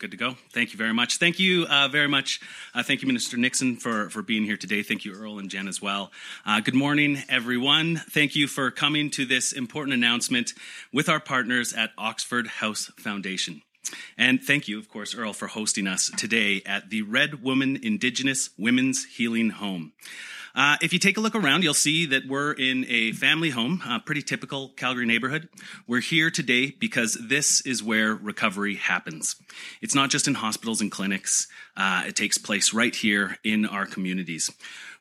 [0.00, 0.34] Good to go.
[0.54, 1.18] Thank you very much.
[1.18, 2.40] Thank you uh, very much.
[2.74, 4.82] Uh, thank you, Minister Nixon, for, for being here today.
[4.82, 6.10] Thank you, Earl and Jen, as well.
[6.46, 7.96] Uh, good morning, everyone.
[8.08, 10.54] Thank you for coming to this important announcement
[10.90, 13.60] with our partners at Oxford House Foundation.
[14.16, 18.48] And thank you, of course, Earl, for hosting us today at the Red Woman Indigenous
[18.56, 19.92] Women's Healing Home.
[20.54, 23.82] Uh, if you take a look around, you'll see that we're in a family home,
[23.86, 25.48] a pretty typical Calgary neighborhood.
[25.86, 29.36] We're here today because this is where recovery happens.
[29.80, 31.46] It's not just in hospitals and clinics,
[31.76, 34.50] uh, it takes place right here in our communities.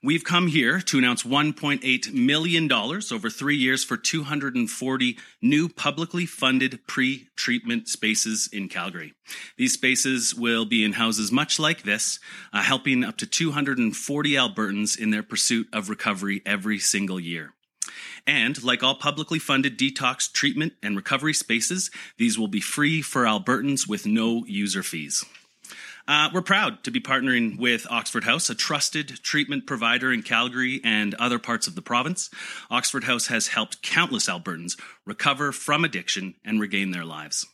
[0.02, 6.80] We've come here to announce $1.8 million over three years for 240 new publicly funded
[6.88, 9.13] pre treatment spaces in Calgary.
[9.57, 12.21] These spaces will be in houses much like this,
[12.54, 17.54] uh, helping up to 240 Albertans in their pursuit of recovery every single year.
[18.26, 23.26] And like all publicly funded detox treatment and recovery spaces, these will be free for
[23.26, 25.26] Albertans with no user fees.
[26.09, 30.82] Uh, we're proud to be partnering with Oxford House, a trusted treatment provider in Calgary
[30.84, 32.32] and other parts of the province.
[32.71, 37.46] Oxford House has helped countless Albertans recover from addiction and regain their lives.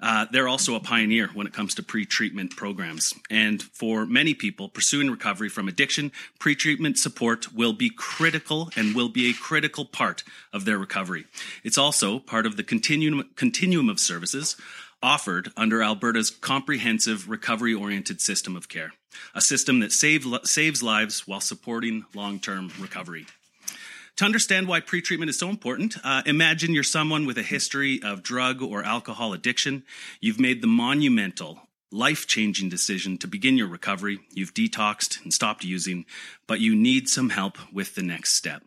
[0.00, 3.12] Uh, they're also a pioneer when it comes to pre treatment programs.
[3.30, 8.94] And for many people pursuing recovery from addiction, pre treatment support will be critical and
[8.94, 11.26] will be a critical part of their recovery.
[11.62, 14.56] It's also part of the continuum, continuum of services
[15.04, 18.94] offered under Alberta's comprehensive recovery oriented system of care,
[19.34, 23.26] a system that save, saves lives while supporting long term recovery.
[24.16, 28.22] To understand why pretreatment is so important, uh, imagine you're someone with a history of
[28.22, 29.82] drug or alcohol addiction.
[30.20, 34.20] You've made the monumental, life changing decision to begin your recovery.
[34.32, 36.06] You've detoxed and stopped using,
[36.46, 38.62] but you need some help with the next step.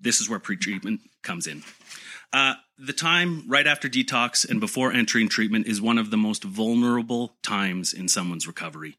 [0.00, 1.62] This is where pretreatment comes in.
[2.32, 6.42] Uh, the time right after detox and before entering treatment is one of the most
[6.42, 8.96] vulnerable times in someone's recovery.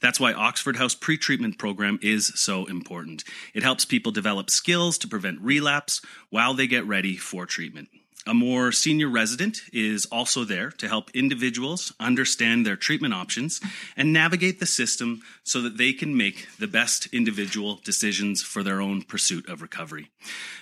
[0.00, 3.24] That's why Oxford House pre-treatment program is so important.
[3.54, 6.00] It helps people develop skills to prevent relapse
[6.30, 7.88] while they get ready for treatment.
[8.24, 13.60] A more senior resident is also there to help individuals understand their treatment options
[13.96, 18.80] and navigate the system so that they can make the best individual decisions for their
[18.80, 20.08] own pursuit of recovery.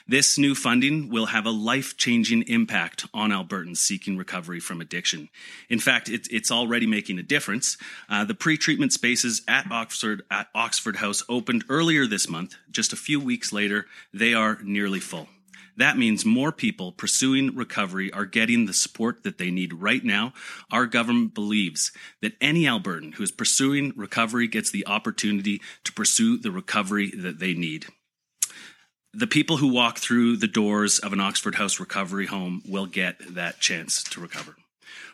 [0.09, 5.29] This new funding will have a life changing impact on Albertans seeking recovery from addiction.
[5.69, 7.77] In fact, it, it's already making a difference.
[8.09, 12.57] Uh, the pre treatment spaces at Oxford, at Oxford House opened earlier this month.
[12.71, 13.85] Just a few weeks later,
[14.15, 15.29] they are nearly full.
[15.81, 20.35] That means more people pursuing recovery are getting the support that they need right now.
[20.71, 26.37] Our government believes that any Albertan who is pursuing recovery gets the opportunity to pursue
[26.37, 27.87] the recovery that they need.
[29.15, 33.17] The people who walk through the doors of an Oxford House recovery home will get
[33.35, 34.57] that chance to recover.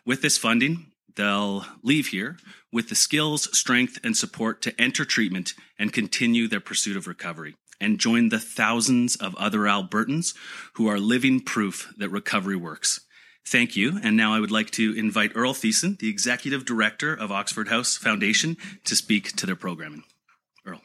[0.04, 2.38] With this funding, they'll leave here
[2.72, 7.54] with the skills, strength, and support to enter treatment and continue their pursuit of recovery
[7.80, 10.34] and join the thousands of other Albertans
[10.74, 13.00] who are living proof that recovery works.
[13.46, 14.00] Thank you.
[14.02, 17.96] And now I would like to invite Earl Thiessen, the Executive Director of Oxford House
[17.96, 20.02] Foundation, to speak to their programming.
[20.66, 20.80] Earl.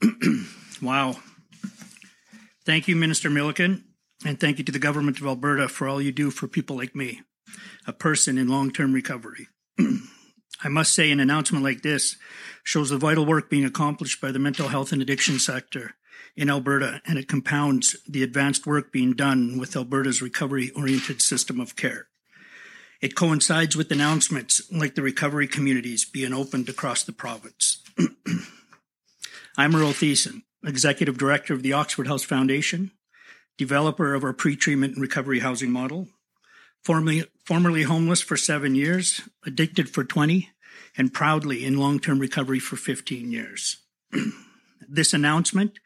[0.82, 1.16] wow.
[2.64, 3.84] Thank you, Minister Milliken,
[4.24, 6.94] and thank you to the Government of Alberta for all you do for people like
[6.94, 7.22] me,
[7.84, 9.48] a person in long term recovery.
[10.62, 12.16] I must say, an announcement like this
[12.62, 15.94] shows the vital work being accomplished by the mental health and addiction sector
[16.36, 21.60] in Alberta, and it compounds the advanced work being done with Alberta's recovery oriented system
[21.60, 22.08] of care.
[23.00, 27.82] It coincides with announcements like the recovery communities being opened across the province.
[29.56, 32.90] I'm Earl Thiessen, Executive Director of the Oxford House Foundation,
[33.56, 36.08] developer of our pre treatment and recovery housing model,
[36.84, 40.50] formerly, formerly homeless for seven years, addicted for 20,
[40.96, 43.78] and proudly in long term recovery for 15 years.
[44.88, 45.80] this announcement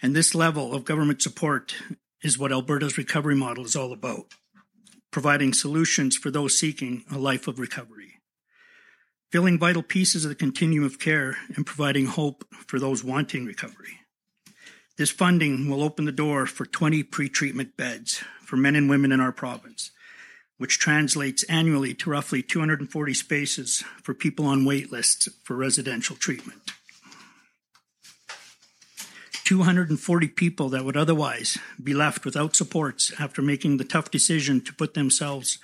[0.00, 1.74] and this level of government support
[2.22, 4.26] is what Alberta's recovery model is all about
[5.10, 8.20] providing solutions for those seeking a life of recovery,
[9.32, 13.98] filling vital pieces of the continuum of care, and providing hope for those wanting recovery.
[14.98, 19.10] This funding will open the door for 20 pre treatment beds for men and women
[19.10, 19.90] in our province
[20.62, 26.70] which translates annually to roughly 240 spaces for people on wait lists for residential treatment.
[29.42, 34.72] 240 people that would otherwise be left without supports after making the tough decision to
[34.72, 35.58] put themselves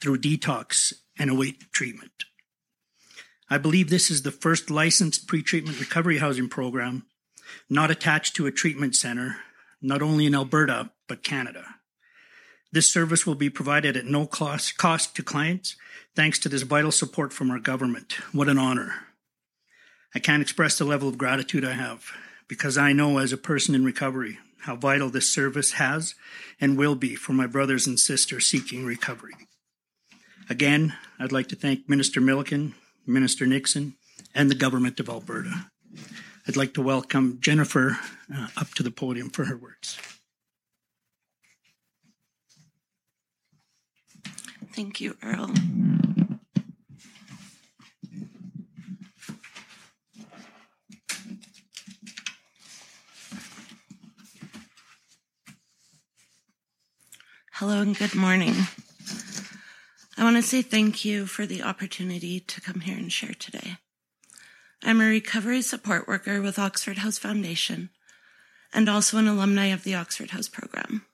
[0.00, 2.24] through detox and await treatment.
[3.48, 7.06] I believe this is the first licensed pre-treatment recovery housing program
[7.68, 9.36] not attached to a treatment center,
[9.80, 11.76] not only in Alberta, but Canada.
[12.72, 15.76] This service will be provided at no cost, cost to clients,
[16.14, 18.12] thanks to this vital support from our government.
[18.32, 18.94] What an honor.
[20.14, 22.12] I can't express the level of gratitude I have
[22.48, 26.14] because I know as a person in recovery how vital this service has
[26.60, 29.34] and will be for my brothers and sisters seeking recovery.
[30.48, 32.74] Again, I'd like to thank Minister Milliken,
[33.06, 33.94] Minister Nixon,
[34.34, 35.66] and the Government of Alberta.
[36.46, 37.98] I'd like to welcome Jennifer
[38.34, 39.98] uh, up to the podium for her words.
[44.72, 45.52] Thank you, Earl.
[57.52, 58.54] Hello and good morning.
[60.16, 63.76] I want to say thank you for the opportunity to come here and share today.
[64.82, 67.90] I'm a recovery support worker with Oxford House Foundation
[68.72, 71.04] and also an alumni of the Oxford House program.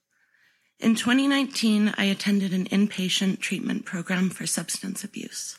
[0.79, 5.57] In 2019, I attended an inpatient treatment program for substance abuse.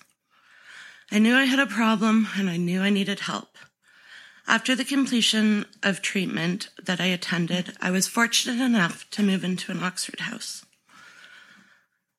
[1.11, 3.57] I knew I had a problem and I knew I needed help.
[4.47, 9.71] After the completion of treatment that I attended, I was fortunate enough to move into
[9.71, 10.63] an Oxford house.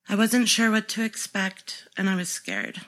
[0.09, 2.81] I wasn't sure what to expect and I was scared.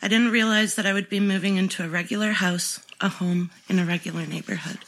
[0.00, 3.78] I didn't realize that I would be moving into a regular house, a home in
[3.78, 4.78] a regular neighborhood.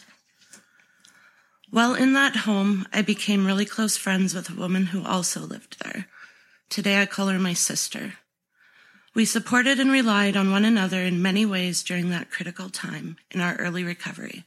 [1.77, 5.85] While in that home, I became really close friends with a woman who also lived
[5.85, 6.07] there.
[6.71, 8.15] Today I call her my sister.
[9.15, 13.43] We supported and relied on one another in many ways during that critical time in
[13.43, 14.45] our early recovery,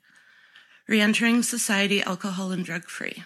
[0.88, 3.24] reentering society alcohol and drug free.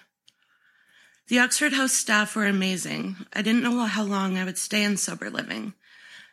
[1.30, 3.16] The Oxford House staff were amazing.
[3.32, 5.76] I didn't know how long I would stay in sober living.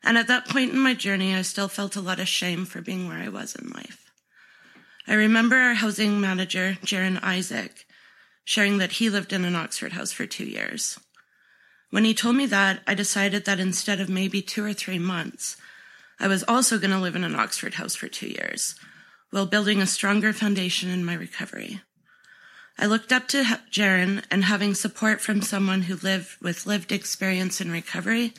[0.02, 2.82] And at that point in my journey, I still felt a lot of shame for
[2.82, 4.09] being where I was in life.
[5.06, 7.86] I remember our housing manager, Jaron Isaac,
[8.44, 10.98] sharing that he lived in an Oxford house for two years.
[11.90, 15.56] When he told me that, I decided that instead of maybe two or three months,
[16.20, 18.74] I was also going to live in an Oxford house for two years,
[19.30, 21.80] while building a stronger foundation in my recovery.
[22.78, 27.60] I looked up to Jaron and having support from someone who lived with lived experience
[27.60, 28.34] in recovery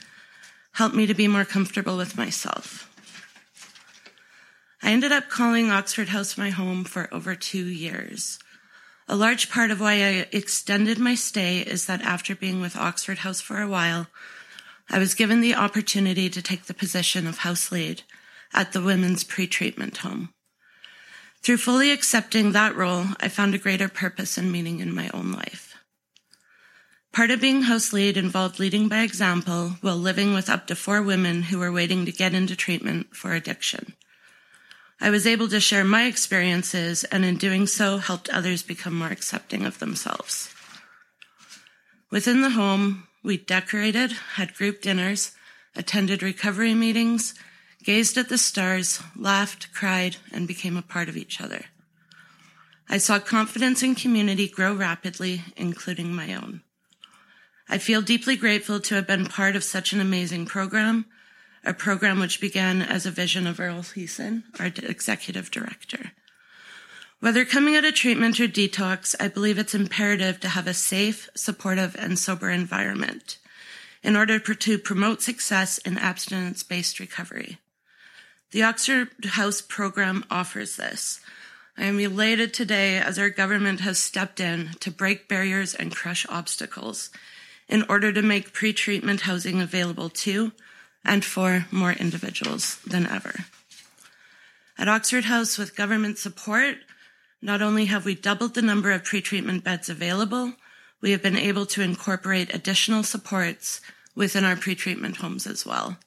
[0.74, 2.91] helped me to be more comfortable with myself.
[4.84, 8.40] I ended up calling Oxford House my home for over two years.
[9.08, 13.20] A large part of why I extended my stay is that after being with Oxford
[13.20, 14.08] House for a while,
[14.90, 18.04] I was given the opportunity to take the position of house lead
[18.54, 20.34] at the women's pre-treatment home.
[21.44, 25.32] Through fully accepting that role, I found a greater purpose and meaning in my own
[25.32, 25.76] life.
[27.14, 31.02] Part of being house lead involved leading by example while living with up to four
[31.02, 33.94] women who were waiting to get into treatment for addiction.
[35.04, 39.10] I was able to share my experiences and in doing so helped others become more
[39.10, 40.54] accepting of themselves.
[42.12, 45.32] Within the home, we decorated, had group dinners,
[45.76, 47.34] attended recovery meetings,
[47.84, 51.66] gazed at the stars, laughed, cried, and became a part of each other.
[52.88, 56.62] I saw confidence in community grow rapidly, including my own.
[57.68, 61.06] I feel deeply grateful to have been part of such an amazing program
[61.64, 66.12] a program which began as a vision of Earl Thiessen, our executive director.
[67.20, 71.30] Whether coming out of treatment or detox, I believe it's imperative to have a safe,
[71.36, 73.38] supportive, and sober environment
[74.02, 77.60] in order to promote success in abstinence based recovery.
[78.52, 81.22] The Oxford House program offers this.
[81.78, 86.26] I am elated today as our government has stepped in to break barriers and crush
[86.28, 87.12] obstacles
[87.70, 90.52] in order to make pre treatment housing available to
[91.04, 93.46] and for more individuals than ever.
[94.78, 96.78] At Oxford House, with government support,
[97.42, 100.54] not only have we doubled the number of pretreatment beds available,
[101.02, 103.82] we have been able to incorporate additional supports
[104.16, 105.98] within our pretreatment homes as well.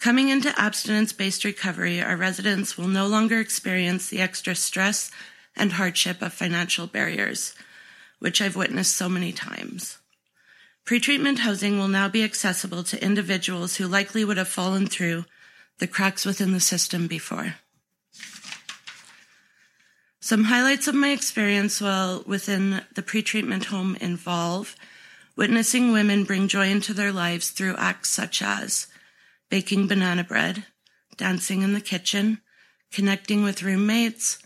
[0.00, 5.12] Coming into abstinence based recovery, our residents will no longer experience the extra stress
[5.54, 7.54] and hardship of financial barriers,
[8.18, 9.98] which I've witnessed so many times.
[10.84, 15.24] Pretreatment housing will now be accessible to individuals who likely would have fallen through
[15.78, 17.54] the cracks within the system before.
[20.20, 24.76] Some highlights of my experience while within the pretreatment home involve
[25.36, 28.86] witnessing women bring joy into their lives through acts such as
[29.50, 30.64] baking banana bread,
[31.16, 32.40] dancing in the kitchen,
[32.92, 34.38] connecting with roommates,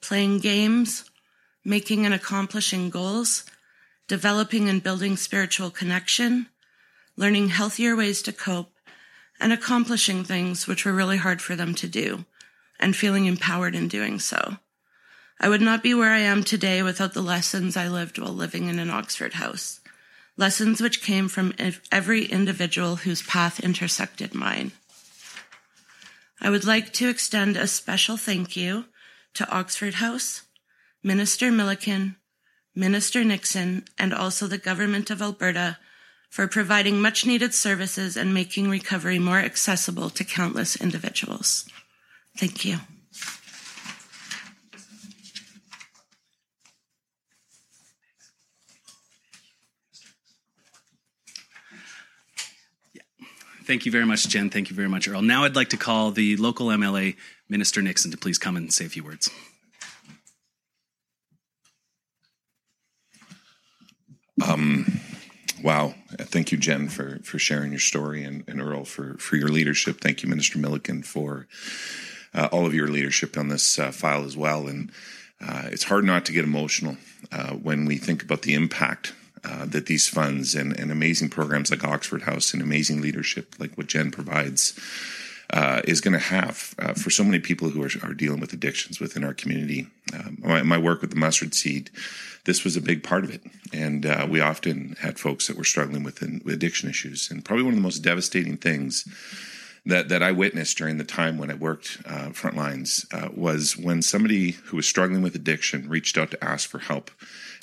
[0.00, 1.10] playing games,
[1.64, 3.44] making and accomplishing goals,
[4.08, 6.46] developing and building spiritual connection,
[7.16, 8.72] learning healthier ways to cope,
[9.40, 12.24] and accomplishing things which were really hard for them to do,
[12.78, 14.56] and feeling empowered in doing so.
[15.40, 18.68] I would not be where I am today without the lessons I lived while living
[18.68, 19.80] in an Oxford house.
[20.36, 21.54] lessons which came from
[21.90, 24.72] every individual whose path intersected mine.
[26.40, 28.84] I would like to extend a special thank you
[29.34, 30.42] to Oxford House,
[31.02, 32.16] Minister Milliken,
[32.76, 35.78] Minister Nixon, and also the Government of Alberta
[36.28, 41.66] for providing much needed services and making recovery more accessible to countless individuals.
[42.36, 42.80] Thank you.
[53.64, 54.48] Thank you very much, Jen.
[54.48, 55.22] Thank you very much, Earl.
[55.22, 57.16] Now I'd like to call the local MLA,
[57.48, 59.28] Minister Nixon, to please come and say a few words.
[64.56, 65.00] Um,
[65.62, 65.94] wow.
[66.18, 70.00] Thank you, Jen, for, for sharing your story, and, and Earl for, for your leadership.
[70.00, 71.46] Thank you, Minister Milliken, for
[72.32, 74.66] uh, all of your leadership on this uh, file as well.
[74.66, 74.90] And
[75.46, 76.96] uh, it's hard not to get emotional
[77.30, 79.12] uh, when we think about the impact
[79.44, 83.76] uh, that these funds and, and, amazing programs like Oxford House and amazing leadership like
[83.76, 84.72] what Jen provides
[85.50, 88.52] uh, is going to have uh, for so many people who are, are, dealing with
[88.52, 89.86] addictions within our community.
[90.12, 91.90] Um, my, my, work with the mustard seed,
[92.44, 93.42] this was a big part of it.
[93.72, 97.30] And uh, we often had folks that were struggling with, with addiction issues.
[97.30, 99.06] And probably one of the most devastating things
[99.86, 103.76] that that I witnessed during the time when I worked uh, front lines uh, was
[103.76, 107.10] when somebody who was struggling with addiction reached out to ask for help,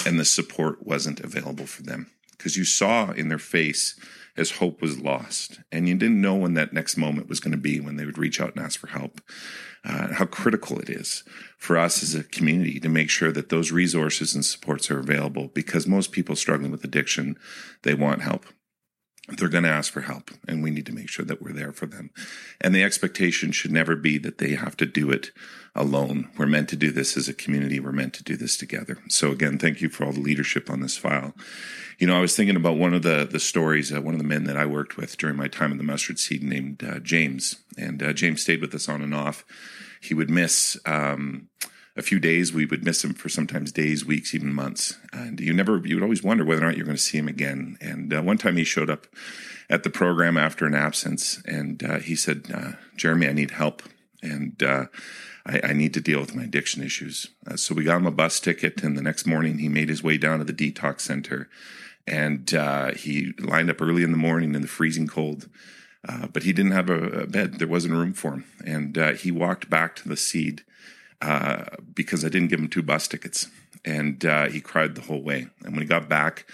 [0.06, 4.00] and the support wasn't available for them because you saw in their face
[4.36, 7.58] as hope was lost, and you didn't know when that next moment was going to
[7.58, 9.22] be when they would reach out and ask for help.
[9.86, 11.24] Uh, how critical it is
[11.58, 15.50] for us as a community to make sure that those resources and supports are available
[15.50, 17.38] because most people struggling with addiction
[17.82, 18.46] they want help
[19.30, 21.72] they're going to ask for help and we need to make sure that we're there
[21.72, 22.10] for them.
[22.60, 25.32] And the expectation should never be that they have to do it
[25.75, 26.30] alone.
[26.38, 27.80] We're meant to do this as a community.
[27.80, 28.98] We're meant to do this together.
[29.08, 31.34] So again, thank you for all the leadership on this file.
[32.00, 34.27] You know, I was thinking about one of the, the stories, uh, one of the
[34.27, 37.56] men that I worked with during my time in the mustard seed named uh, James.
[37.77, 39.46] And uh, James stayed with us on and off.
[40.01, 41.48] He would miss, um,
[41.96, 42.54] a few days.
[42.54, 44.98] We would miss him for sometimes days, weeks, even months.
[45.12, 47.28] And you never, you would always wonder whether or not you're going to see him
[47.28, 47.78] again.
[47.82, 49.08] And uh, one time he showed up
[49.70, 53.84] at the program after an absence and uh, he said, uh, Jeremy, I need help.
[54.22, 54.86] And uh,
[55.46, 57.28] I, I, need to deal with my addiction issues.
[57.46, 58.84] Uh, so we got him a bus ticket.
[58.84, 61.50] And the next morning he made his way down to the detox center
[62.08, 65.50] and uh, he lined up early in the morning in the freezing cold.
[66.08, 67.60] Uh, but he didn't have a, a, bed.
[67.60, 68.46] There wasn't room for him.
[68.66, 70.64] And uh, he walked back to the seed
[71.24, 71.63] uh,
[71.94, 73.48] because I didn't give him two bus tickets.
[73.86, 75.48] And uh, he cried the whole way.
[75.63, 76.46] And when he got back,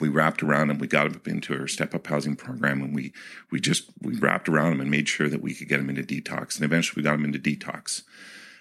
[0.00, 0.78] we wrapped around him.
[0.78, 3.12] We got him into our step up housing program, and we
[3.50, 6.02] we just we wrapped around him and made sure that we could get him into
[6.02, 6.56] detox.
[6.56, 8.02] And eventually, we got him into detox.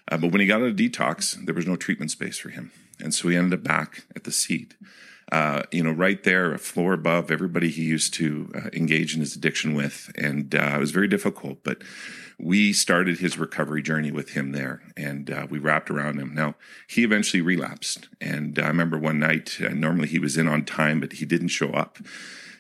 [0.09, 2.71] Uh, but when he got out of detox, there was no treatment space for him,
[2.99, 4.75] and so he ended up back at the seed.
[5.31, 9.19] Uh, you know, right there, a floor above everybody he used to uh, engage in
[9.19, 11.63] his addiction with, and uh, it was very difficult.
[11.63, 11.81] But
[12.39, 16.35] we started his recovery journey with him there and uh, we wrapped around him.
[16.35, 16.55] Now,
[16.87, 18.07] he eventually relapsed.
[18.21, 21.47] And I remember one night, uh, normally he was in on time, but he didn't
[21.47, 21.97] show up.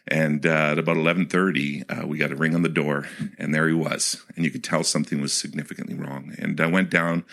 [0.09, 3.67] And uh, at about 11:30, uh, we got a ring on the door, and there
[3.67, 4.23] he was.
[4.37, 6.33] And you could tell something was significantly wrong.
[6.39, 7.25] And I went down,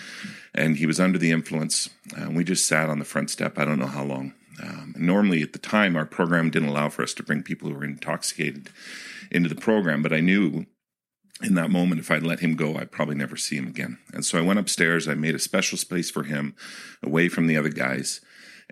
[0.52, 1.88] and he was under the influence.
[2.16, 3.60] And we just sat on the front step.
[3.60, 4.34] I don't know how long.
[4.62, 7.74] Um, normally, at the time, our program didn't allow for us to bring people who
[7.74, 8.70] were intoxicated
[9.30, 10.66] into the program, but I knew
[11.42, 13.98] in that moment, if I'd let him go, I'd probably never see him again.
[14.12, 15.08] And so I went upstairs.
[15.08, 16.54] I made a special space for him
[17.02, 18.20] away from the other guys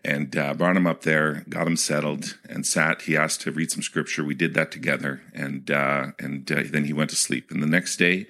[0.04, 3.02] and uh, brought him up there, got him settled, and sat.
[3.02, 4.24] He asked to read some scripture.
[4.24, 7.50] We did that together, and uh, and uh, then he went to sleep.
[7.50, 8.26] And the next day,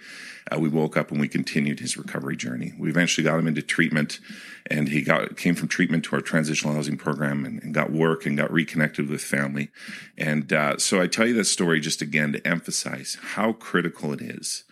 [0.50, 2.72] uh, we woke up and we continued his recovery journey.
[2.78, 4.20] We eventually got him into treatment,
[4.66, 8.26] and he got came from treatment to our transitional housing program and, and got work
[8.26, 9.70] and got reconnected with family.
[10.18, 14.20] And uh, so I tell you this story just again to emphasize how critical it
[14.20, 14.64] is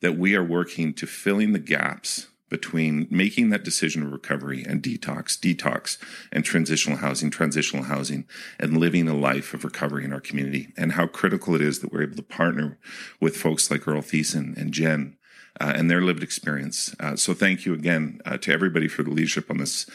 [0.00, 4.82] that we are working to filling the gaps between making that decision of recovery and
[4.82, 5.96] detox, detox
[6.30, 8.26] and transitional housing, transitional housing,
[8.58, 11.92] and living a life of recovery in our community, and how critical it is that
[11.92, 12.78] we're able to partner
[13.20, 15.16] with folks like Earl Thiessen and Jen
[15.58, 16.94] uh, and their lived experience.
[17.00, 19.88] Uh, so thank you again uh, to everybody for the leadership on this.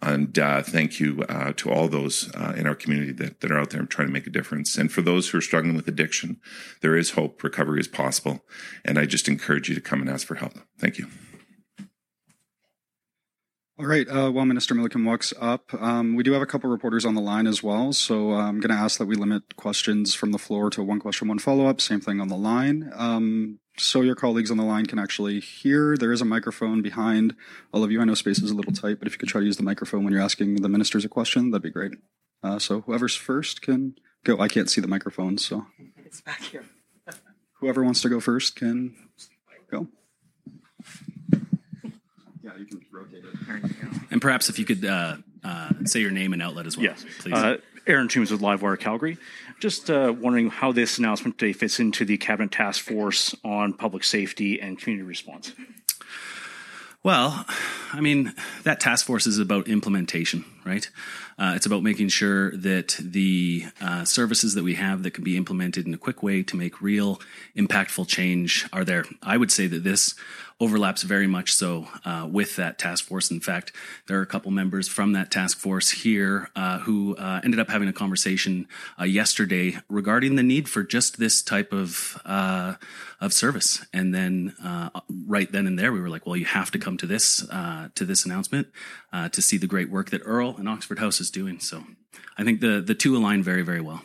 [0.00, 3.58] And uh, thank you uh, to all those uh, in our community that, that are
[3.58, 4.76] out there trying to make a difference.
[4.76, 6.40] And for those who are struggling with addiction,
[6.80, 7.42] there is hope.
[7.44, 8.42] Recovery is possible.
[8.84, 10.54] And I just encourage you to come and ask for help.
[10.78, 11.08] Thank you.
[13.78, 14.06] All right.
[14.06, 17.22] Uh, while Minister Milliken walks up, um, we do have a couple reporters on the
[17.22, 17.92] line as well.
[17.94, 21.00] So uh, I'm going to ask that we limit questions from the floor to one
[21.00, 21.80] question, one follow up.
[21.80, 22.92] Same thing on the line.
[22.94, 25.96] Um, so your colleagues on the line can actually hear.
[25.96, 27.34] There is a microphone behind
[27.72, 28.00] all of you.
[28.00, 29.62] I know space is a little tight, but if you could try to use the
[29.62, 31.92] microphone when you're asking the ministers a question, that'd be great.
[32.42, 34.38] Uh, so whoever's first can go.
[34.38, 35.66] I can't see the microphone, so
[36.04, 36.66] It's back here.
[37.60, 38.94] whoever wants to go first can
[39.70, 39.88] go.
[42.42, 43.46] Yeah, you can rotate it.
[43.46, 43.88] There you go.
[44.10, 47.04] And perhaps if you could uh, uh, say your name and outlet as well, Yes.
[47.20, 47.34] please.
[47.34, 49.18] Uh, Aaron Toombs with Livewire Calgary.
[49.60, 54.04] Just uh, wondering how this announcement today fits into the Cabinet Task Force on Public
[54.04, 55.52] Safety and Community Response.
[57.04, 57.44] Well,
[57.92, 58.32] I mean,
[58.62, 60.88] that task force is about implementation, right?
[61.38, 65.36] Uh, it's about making sure that the uh, services that we have that can be
[65.36, 67.20] implemented in a quick way to make real,
[67.56, 69.04] impactful change are there.
[69.22, 70.14] I would say that this
[70.62, 73.32] overlaps very much so uh, with that task force.
[73.32, 73.72] In fact,
[74.06, 77.68] there are a couple members from that task force here uh, who uh, ended up
[77.68, 78.68] having a conversation
[79.00, 82.74] uh, yesterday regarding the need for just this type of uh,
[83.20, 83.84] of service.
[83.92, 86.96] And then uh, right then and there, we were like, well, you have to come
[86.98, 87.38] to this
[87.94, 88.68] to this announcement
[89.32, 91.60] to see the great work that Earl and Oxford House is doing.
[91.60, 91.84] So
[92.36, 94.02] I think the the two align very very well.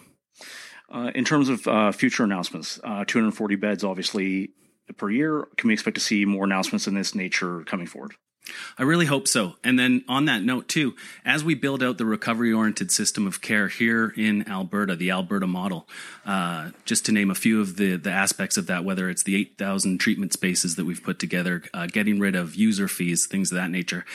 [0.89, 4.51] Uh, in terms of uh, future announcements, uh, 240 beds obviously
[4.95, 5.47] per year.
[5.57, 8.13] Can we expect to see more announcements in this nature coming forward?
[8.77, 9.55] I really hope so.
[9.61, 13.41] And then on that note, too, as we build out the recovery oriented system of
[13.41, 15.87] care here in Alberta, the Alberta model,
[16.25, 19.35] uh, just to name a few of the, the aspects of that, whether it's the
[19.35, 23.57] 8,000 treatment spaces that we've put together, uh, getting rid of user fees, things of
[23.57, 24.05] that nature.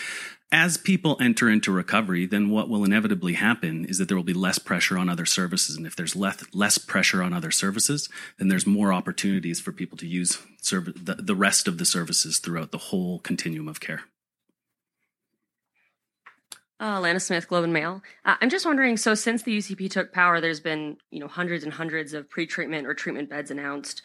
[0.54, 4.34] As people enter into recovery, then what will inevitably happen is that there will be
[4.34, 5.76] less pressure on other services.
[5.76, 9.96] And if there's less, less pressure on other services, then there's more opportunities for people
[9.96, 14.02] to use serv- the, the rest of the services throughout the whole continuum of care.
[16.78, 18.02] Uh, Lana Smith, Globe and Mail.
[18.26, 18.98] Uh, I'm just wondering.
[18.98, 22.88] So, since the UCP took power, there's been you know hundreds and hundreds of pre-treatment
[22.88, 24.02] or treatment beds announced.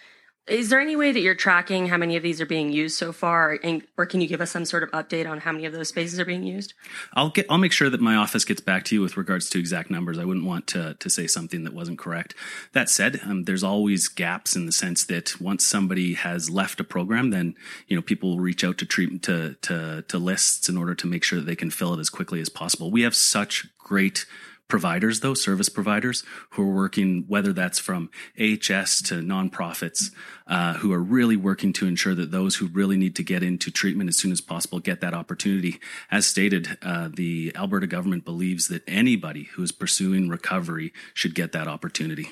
[0.48, 3.12] Is there any way that you're tracking how many of these are being used so
[3.12, 5.74] far, and, or can you give us some sort of update on how many of
[5.74, 6.74] those spaces are being used?
[7.14, 7.46] I'll get.
[7.50, 10.18] I'll make sure that my office gets back to you with regards to exact numbers.
[10.18, 12.34] I wouldn't want to to say something that wasn't correct.
[12.72, 16.86] That said, um, there's always gaps in the sense that once somebody has left a
[16.86, 17.56] program, then
[17.88, 21.08] you know people will reach out to treat to to to lists in order to
[21.08, 22.90] make sure that they can fill it as quickly as possible.
[22.90, 24.26] We have such great
[24.68, 30.12] providers though service providers who are working whether that's from ahs to nonprofits
[30.48, 33.72] uh, who are really working to ensure that those who really need to get into
[33.72, 35.80] treatment as soon as possible get that opportunity.
[36.10, 41.52] As stated uh, the alberta government believes that anybody who is pursuing recovery should get
[41.52, 42.32] that opportunity.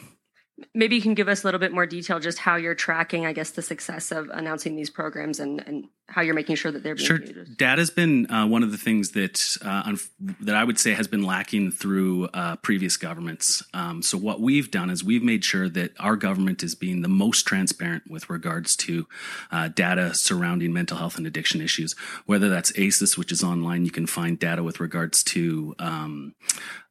[0.73, 3.33] Maybe you can give us a little bit more detail, just how you're tracking, I
[3.33, 6.95] guess, the success of announcing these programs and, and how you're making sure that they're
[6.95, 7.57] being Sure, used.
[7.57, 11.07] data's been uh, one of the things that uh, unf- that I would say has
[11.07, 13.63] been lacking through uh, previous governments.
[13.73, 17.07] Um, so what we've done is we've made sure that our government is being the
[17.09, 19.07] most transparent with regards to
[19.51, 21.95] uh, data surrounding mental health and addiction issues.
[22.27, 26.35] Whether that's ACES, which is online, you can find data with regards to um,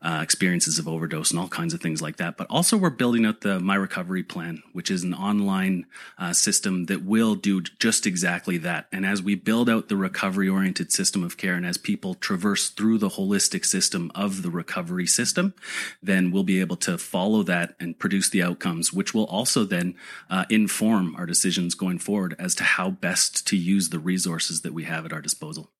[0.02, 2.36] uh, experiences of overdose and all kinds of things like that.
[2.36, 5.86] But also, we're building out the My Recovery Plan, which is an online
[6.18, 8.86] uh, system that will do just exactly that.
[8.92, 12.68] And as we build out the recovery oriented system of care, and as people traverse
[12.68, 15.54] through the holistic system of the recovery system,
[16.02, 19.94] then we'll be able to follow that and produce the outcomes, which will also then
[20.30, 24.74] uh, inform our decisions going forward as to how best to use the resources that
[24.74, 25.70] we have at our disposal.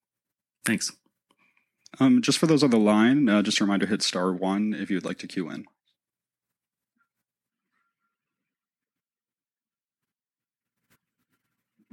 [0.65, 0.93] Thanks.
[2.01, 4.91] Um, just for those on the line, uh, just a reminder: hit star one if
[4.91, 5.67] you'd like to queue in.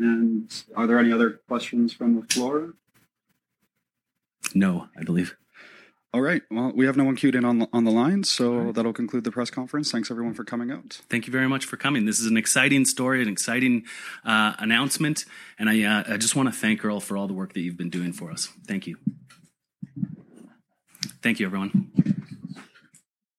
[0.02, 2.74] And are there any other questions from the floor?
[4.56, 5.38] No, I believe.
[6.14, 6.42] All right.
[6.52, 9.24] Well, we have no one queued in on the, on the line, so that'll conclude
[9.24, 9.92] the press conference.
[9.92, 11.00] Thanks everyone for coming out.
[11.10, 12.06] Thank you very much for coming.
[12.06, 13.86] This is an exciting story, an exciting
[14.26, 15.24] uh, announcement,
[15.58, 17.78] and I, uh, I just want to thank Earl for all the work that you've
[17.78, 18.50] been doing for us.
[18.68, 18.98] Thank you.
[21.22, 22.18] Thank you, everyone.